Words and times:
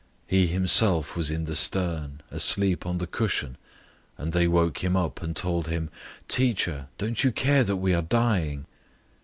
004:038 0.31 0.37
He 0.39 0.47
himself 0.47 1.15
was 1.15 1.29
in 1.29 1.45
the 1.45 1.55
stern, 1.55 2.21
asleep 2.31 2.87
on 2.87 2.97
the 2.97 3.05
cushion, 3.05 3.55
and 4.17 4.33
they 4.33 4.47
woke 4.47 4.83
him 4.83 4.97
up, 4.97 5.21
and 5.21 5.35
told 5.35 5.67
him, 5.67 5.91
"Teacher, 6.27 6.87
don't 6.97 7.23
you 7.23 7.31
care 7.31 7.63
that 7.63 7.75
we 7.77 7.93
are 7.93 8.01
dying?" 8.01 8.65